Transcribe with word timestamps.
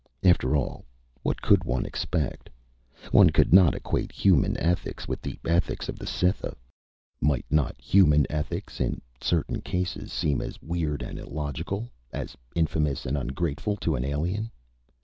After 0.23 0.55
all, 0.55 0.83
what 1.21 1.43
could 1.43 1.63
one 1.63 1.85
expect? 1.85 2.49
One 3.11 3.29
could 3.29 3.53
not 3.53 3.75
equate 3.75 4.11
human 4.11 4.57
ethics 4.57 5.07
with 5.07 5.21
the 5.21 5.37
ethics 5.45 5.87
of 5.87 5.99
the 5.99 6.07
Cytha. 6.07 6.55
Might 7.21 7.45
not 7.51 7.79
human 7.79 8.25
ethics, 8.27 8.79
in 8.81 8.99
certain 9.21 9.61
cases, 9.61 10.11
seem 10.11 10.41
as 10.41 10.59
weird 10.59 11.03
and 11.03 11.19
illogical, 11.19 11.87
as 12.11 12.35
infamous 12.55 13.05
and 13.05 13.15
ungrateful, 13.15 13.75
to 13.75 13.95
an 13.95 14.03
alien? 14.03 14.49